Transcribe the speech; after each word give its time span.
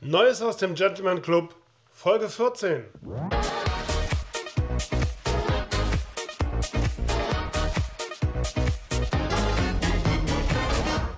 Neues 0.00 0.42
aus 0.42 0.56
dem 0.56 0.76
Gentleman 0.76 1.22
Club, 1.22 1.56
Folge 1.90 2.28
14. 2.28 2.84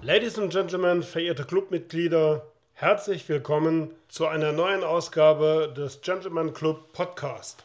Ladies 0.00 0.38
and 0.38 0.50
Gentlemen, 0.50 1.02
verehrte 1.02 1.44
Clubmitglieder, 1.44 2.46
herzlich 2.72 3.28
willkommen 3.28 3.90
zu 4.08 4.26
einer 4.26 4.52
neuen 4.52 4.84
Ausgabe 4.84 5.70
des 5.76 6.00
Gentleman 6.00 6.54
Club 6.54 6.94
Podcast. 6.94 7.64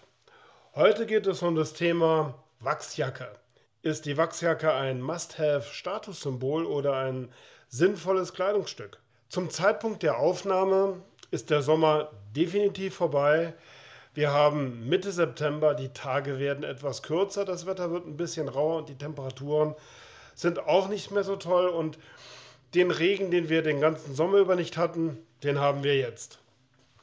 Heute 0.75 1.05
geht 1.05 1.25
es 1.25 1.41
um 1.41 1.55
das 1.55 1.71
Thema 1.71 2.33
Wachsjacke. 2.59 3.29
Ist 3.81 4.05
die 4.05 4.17
Wachsjacke 4.17 4.73
ein 4.73 5.01
Must-Have-Statussymbol 5.01 6.65
oder 6.65 6.97
ein 6.97 7.31
sinnvolles 7.69 8.33
Kleidungsstück? 8.33 8.99
Zum 9.29 9.49
Zeitpunkt 9.49 10.03
der 10.03 10.19
Aufnahme 10.19 11.01
ist 11.31 11.49
der 11.49 11.61
Sommer 11.61 12.11
definitiv 12.33 12.95
vorbei. 12.95 13.53
Wir 14.13 14.31
haben 14.31 14.87
Mitte 14.87 15.11
September, 15.11 15.73
die 15.73 15.89
Tage 15.89 16.39
werden 16.39 16.63
etwas 16.63 17.03
kürzer, 17.03 17.43
das 17.43 17.65
Wetter 17.65 17.91
wird 17.91 18.07
ein 18.07 18.15
bisschen 18.15 18.47
rauer 18.47 18.77
und 18.77 18.89
die 18.89 18.97
Temperaturen 18.97 19.75
sind 20.33 20.59
auch 20.59 20.87
nicht 20.87 21.11
mehr 21.11 21.25
so 21.25 21.35
toll. 21.35 21.67
Und 21.67 21.99
den 22.73 22.89
Regen, 22.89 23.29
den 23.29 23.49
wir 23.49 23.63
den 23.63 23.81
ganzen 23.81 24.15
Sommer 24.15 24.37
über 24.37 24.55
nicht 24.55 24.77
hatten, 24.77 25.17
den 25.43 25.59
haben 25.59 25.83
wir 25.83 25.97
jetzt. 25.97 26.39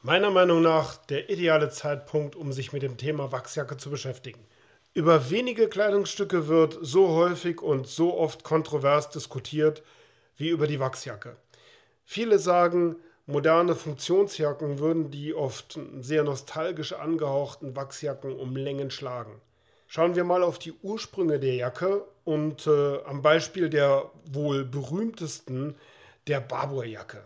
Meiner 0.01 0.31
Meinung 0.31 0.63
nach 0.63 0.97
der 0.97 1.29
ideale 1.29 1.69
Zeitpunkt, 1.69 2.35
um 2.35 2.51
sich 2.51 2.73
mit 2.73 2.81
dem 2.81 2.97
Thema 2.97 3.31
Wachsjacke 3.31 3.77
zu 3.77 3.91
beschäftigen. 3.91 4.39
Über 4.93 5.29
wenige 5.29 5.67
Kleidungsstücke 5.67 6.47
wird 6.47 6.77
so 6.81 7.09
häufig 7.09 7.61
und 7.61 7.87
so 7.87 8.17
oft 8.17 8.43
kontrovers 8.43 9.09
diskutiert 9.11 9.83
wie 10.37 10.49
über 10.49 10.67
die 10.67 10.79
Wachsjacke. 10.79 11.37
Viele 12.05 12.39
sagen, 12.39 12.97
moderne 13.25 13.75
Funktionsjacken 13.75 14.79
würden 14.79 15.11
die 15.11 15.33
oft 15.33 15.79
sehr 15.99 16.23
nostalgisch 16.23 16.93
angehauchten 16.93 17.75
Wachsjacken 17.75 18.33
um 18.35 18.55
Längen 18.55 18.91
schlagen. 18.91 19.41
Schauen 19.87 20.15
wir 20.15 20.23
mal 20.23 20.43
auf 20.43 20.59
die 20.59 20.73
Ursprünge 20.83 21.39
der 21.39 21.55
Jacke 21.55 22.05
und 22.23 22.67
äh, 22.67 23.03
am 23.03 23.21
Beispiel 23.21 23.69
der 23.69 24.09
wohl 24.31 24.63
berühmtesten, 24.65 25.75
der 26.27 26.41
Barbour-Jacke. 26.41 27.21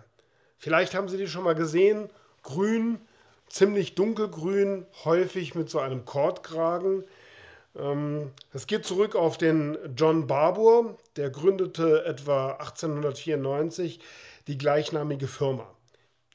Vielleicht 0.58 0.94
haben 0.94 1.08
Sie 1.08 1.18
die 1.18 1.28
schon 1.28 1.46
mal 1.46 1.56
gesehen. 1.56 2.10
Grün, 2.44 3.00
ziemlich 3.48 3.96
dunkelgrün, 3.96 4.86
häufig 5.06 5.56
mit 5.56 5.70
so 5.70 5.80
einem 5.80 6.06
Kordkragen. 6.06 7.04
Ähm, 7.80 8.32
es 8.54 8.68
geht 8.68 8.86
zurück 8.86 9.16
auf 9.16 9.38
den 9.38 9.78
John 9.96 10.28
Barbour, 10.28 10.98
der 11.16 11.30
gründete 11.30 12.06
etwa 12.06 12.52
1894 12.54 14.00
die 14.48 14.58
gleichnamige 14.58 15.28
Firma, 15.28 15.70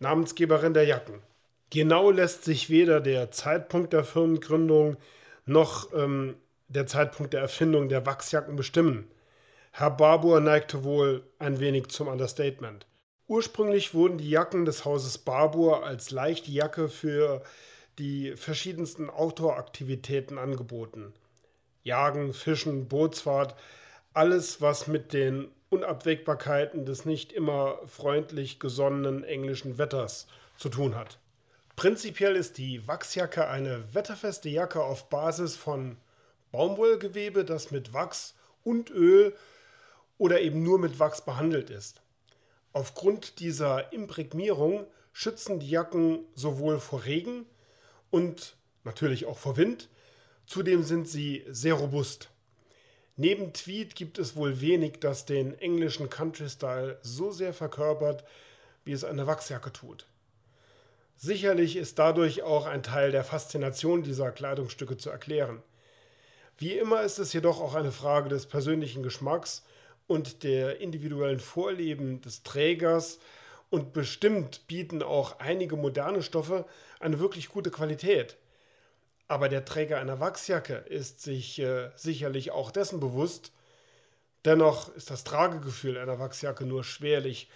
Namensgeberin 0.00 0.74
der 0.74 0.84
Jacken. 0.84 1.20
Genau 1.70 2.10
lässt 2.10 2.44
sich 2.44 2.70
weder 2.70 3.00
der 3.00 3.30
Zeitpunkt 3.30 3.92
der 3.92 4.04
Firmengründung 4.04 4.96
noch 5.46 5.92
ähm, 5.92 6.36
der 6.68 6.86
Zeitpunkt 6.86 7.32
der 7.32 7.40
Erfindung 7.40 7.88
der 7.88 8.06
Wachsjacken 8.06 8.56
bestimmen. 8.56 9.10
Herr 9.72 9.90
Barbour 9.90 10.40
neigte 10.40 10.84
wohl 10.84 11.24
ein 11.38 11.58
wenig 11.58 11.88
zum 11.88 12.08
Understatement. 12.08 12.86
Ursprünglich 13.26 13.94
wurden 13.94 14.18
die 14.18 14.30
Jacken 14.30 14.64
des 14.64 14.84
Hauses 14.84 15.18
Barbour 15.18 15.84
als 15.84 16.10
leichte 16.10 16.50
Jacke 16.50 16.88
für 16.88 17.42
die 17.98 18.36
verschiedensten 18.36 19.10
Outdoor-Aktivitäten 19.10 20.38
angeboten. 20.38 21.12
Jagen, 21.84 22.34
Fischen, 22.34 22.88
Bootsfahrt, 22.88 23.54
alles, 24.12 24.60
was 24.60 24.86
mit 24.86 25.12
den 25.12 25.48
Unabwägbarkeiten 25.70 26.84
des 26.84 27.04
nicht 27.04 27.32
immer 27.32 27.78
freundlich 27.86 28.58
gesonnenen 28.58 29.22
englischen 29.22 29.78
Wetters 29.78 30.27
zu 30.56 30.68
tun 30.68 30.94
hat. 30.96 31.18
Prinzipiell 31.77 32.36
ist 32.36 32.58
die 32.58 32.86
Wachsjacke 32.86 33.48
eine 33.48 33.94
wetterfeste 33.94 34.48
Jacke 34.48 34.82
auf 34.82 35.08
Basis 35.08 35.56
von 35.56 35.96
Baumwollgewebe, 36.52 37.44
das 37.44 37.72
mit 37.72 37.92
Wachs 37.92 38.34
und 38.62 38.90
Öl 38.90 39.34
oder 40.16 40.40
eben 40.40 40.62
nur 40.62 40.78
mit 40.78 41.01
Wachs 41.01 41.24
behandelt 41.24 41.70
ist. 41.70 42.01
Aufgrund 42.72 43.40
dieser 43.40 43.92
Imprägnierung 43.92 44.86
schützen 45.12 45.58
die 45.58 45.70
Jacken 45.70 46.20
sowohl 46.34 46.78
vor 46.78 47.05
Regen 47.05 47.46
und 48.11 48.56
natürlich 48.84 49.27
auch 49.27 49.39
vor 49.39 49.56
Wind, 49.56 49.89
Zudem 50.46 50.82
sind 50.82 51.08
sie 51.08 51.44
sehr 51.48 51.74
robust. 51.74 52.28
Neben 53.16 53.52
Tweed 53.52 53.94
gibt 53.94 54.18
es 54.18 54.34
wohl 54.34 54.60
wenig, 54.60 54.98
das 55.00 55.24
den 55.24 55.58
englischen 55.58 56.10
Country-Style 56.10 56.98
so 57.02 57.30
sehr 57.30 57.55
verkörpert, 57.55 58.24
wie 58.84 58.92
es 58.92 59.04
eine 59.04 59.27
Wachsjacke 59.27 59.72
tut. 59.72 60.06
Sicherlich 61.16 61.77
ist 61.77 61.98
dadurch 61.98 62.42
auch 62.42 62.66
ein 62.66 62.83
Teil 62.83 63.12
der 63.12 63.24
Faszination 63.24 64.02
dieser 64.02 64.33
Kleidungsstücke 64.33 64.96
zu 64.96 65.10
erklären. 65.10 65.62
Wie 66.58 66.72
immer 66.72 67.02
ist 67.02 67.18
es 67.18 67.33
jedoch 67.33 67.60
auch 67.60 67.74
eine 67.74 67.92
Frage 67.92 68.28
des 68.28 68.46
persönlichen 68.46 69.02
Geschmacks 69.02 69.64
und 70.06 70.42
der 70.42 70.80
individuellen 70.80 71.40
Vorleben 71.40 72.20
des 72.20 72.42
Trägers 72.42 73.18
und 73.70 73.92
bestimmt 73.92 74.66
bieten 74.66 75.02
auch 75.02 75.38
einige 75.38 75.77
moderne 75.77 76.22
Stoffe 76.22 76.66
eine 77.00 77.20
wirklich 77.20 77.48
gute 77.48 77.70
Qualität. 77.70 78.36
Aber 79.29 79.48
der 79.48 79.64
Träger 79.64 79.98
einer 79.98 80.20
Wachsjacke 80.20 80.74
ist 80.74 81.23
sich 81.23 81.58
äh, 81.58 81.90
sicherlich 81.96 82.51
auch 82.51 82.70
dessen 82.70 83.01
bewusst. 83.01 83.52
Dennoch 84.45 84.95
ist 84.95 85.11
das 85.11 85.24
Tragegefühl 85.24 85.96
einer 85.96 86.18
Wachsjacke 86.18 86.67
nur 86.67 86.85
schwerlich 86.85 87.48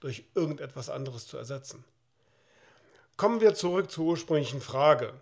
durch 0.00 0.24
irgendetwas 0.34 0.88
anderes 0.88 1.26
zu 1.26 1.36
ersetzen. 1.36 1.84
Kommen 3.16 3.40
wir 3.40 3.54
zurück 3.54 3.90
zur 3.90 4.04
ursprünglichen 4.04 4.60
Frage. 4.60 5.14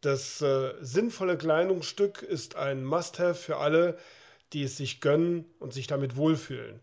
Das 0.00 0.42
äh, 0.42 0.74
sinnvolle 0.80 1.38
Kleidungsstück 1.38 2.22
ist 2.22 2.56
ein 2.56 2.84
Must-Have 2.84 3.36
für 3.36 3.56
alle, 3.58 3.96
die 4.52 4.64
es 4.64 4.76
sich 4.76 5.00
gönnen 5.00 5.46
und 5.60 5.72
sich 5.72 5.86
damit 5.86 6.16
wohlfühlen. 6.16 6.80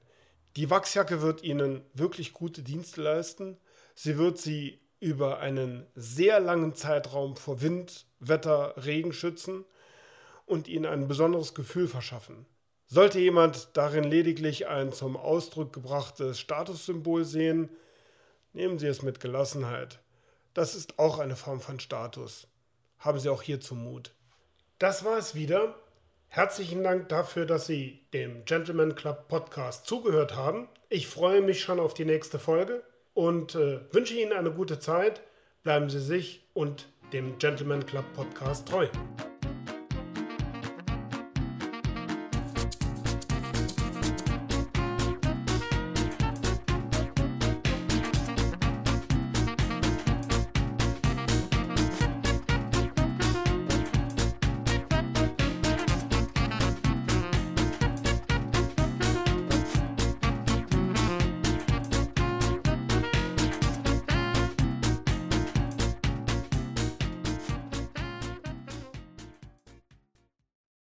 Die 0.56 0.70
Wachsjacke 0.70 1.22
wird 1.22 1.44
Ihnen 1.44 1.82
wirklich 1.94 2.34
gute 2.34 2.64
Dienste 2.64 3.02
leisten. 3.02 3.58
Sie 3.94 4.18
wird 4.18 4.38
Sie 4.38 4.80
über 5.00 5.40
einen 5.40 5.86
sehr 5.96 6.40
langen 6.40 6.76
Zeitraum 6.76 7.36
vor 7.36 7.62
Wind, 7.62 8.06
Wetter, 8.20 8.74
Regen 8.78 9.14
schützen 9.14 9.66
und 10.46 10.68
ihnen 10.68 10.86
ein 10.86 11.08
besonderes 11.08 11.54
Gefühl 11.54 11.88
verschaffen. 11.88 12.46
Sollte 12.88 13.20
jemand 13.20 13.70
darin 13.78 14.04
lediglich 14.04 14.68
ein 14.68 14.92
zum 14.92 15.16
Ausdruck 15.16 15.74
gebrachtes 15.74 16.40
Statussymbol 16.40 17.24
sehen, 17.24 17.70
nehmen 18.54 18.80
Sie 18.80 18.88
es 18.88 19.04
mit 19.04 19.20
Gelassenheit. 19.20 20.00
Das 20.54 20.76
ist 20.76 20.98
auch 20.98 21.20
eine 21.20 21.36
Form 21.36 21.62
von 21.62 21.80
Status. 21.80 22.48
Haben 22.98 23.20
Sie 23.20 23.30
auch 23.30 23.44
hierzu 23.44 23.76
Mut. 23.76 24.14
Das 24.80 25.06
war 25.06 25.18
es 25.18 25.36
wieder. 25.36 25.76
Herzlichen 26.28 26.84
Dank 26.84 27.10
dafür, 27.10 27.46
dass 27.46 27.68
Sie 27.68 28.02
dem 28.14 28.44
Gentleman 28.46 28.96
Club 28.96 29.28
Podcast 29.28 29.86
zugehört 29.86 30.36
haben. 30.36 30.68
Ich 30.90 31.08
freue 31.08 31.42
mich 31.42 31.62
schon 31.62 31.80
auf 31.80 31.94
die 31.94 32.06
nächste 32.06 32.40
Folge 32.40 32.84
und 33.20 33.54
äh, 33.56 33.82
wünsche 33.92 34.14
Ihnen 34.14 34.32
eine 34.32 34.50
gute 34.50 34.80
Zeit. 34.80 35.22
Bleiben 35.64 35.90
Sie 35.90 36.00
sich 36.00 36.48
und 36.54 36.88
dem 37.12 37.38
Gentleman 37.38 37.86
Club 37.86 38.06
Podcast 38.14 38.70
treu. 38.70 38.88